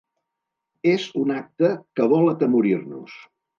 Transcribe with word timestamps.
És 0.91 1.05
un 1.25 1.35
acte 1.35 1.71
que 2.01 2.09
vol 2.17 2.35
atemorir-nos. 2.35 3.23